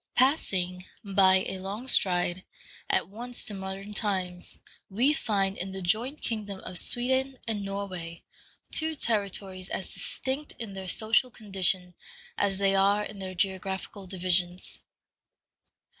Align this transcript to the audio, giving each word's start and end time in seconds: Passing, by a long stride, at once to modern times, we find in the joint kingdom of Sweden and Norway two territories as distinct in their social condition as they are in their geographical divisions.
Passing, 0.15 0.83
by 1.03 1.45
a 1.47 1.59
long 1.59 1.87
stride, 1.87 2.43
at 2.89 3.07
once 3.07 3.45
to 3.45 3.53
modern 3.53 3.93
times, 3.93 4.57
we 4.89 5.13
find 5.13 5.55
in 5.57 5.73
the 5.73 5.81
joint 5.83 6.23
kingdom 6.23 6.57
of 6.61 6.79
Sweden 6.79 7.37
and 7.47 7.63
Norway 7.63 8.23
two 8.71 8.95
territories 8.95 9.69
as 9.69 9.93
distinct 9.93 10.53
in 10.57 10.73
their 10.73 10.87
social 10.87 11.29
condition 11.29 11.93
as 12.35 12.57
they 12.57 12.73
are 12.73 13.03
in 13.03 13.19
their 13.19 13.35
geographical 13.35 14.07
divisions. 14.07 14.81